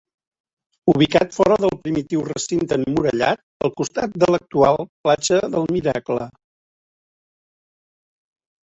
Ubicat 0.93 1.35
fora 1.39 1.57
del 1.63 1.73
primitiu 1.83 2.23
recinte 2.29 2.79
emmurallat, 2.81 3.43
al 3.69 3.75
costat 3.83 4.19
de 4.25 4.33
l'actual 4.37 4.83
platja 4.89 5.41
del 5.59 5.71
Miracle. 5.79 6.31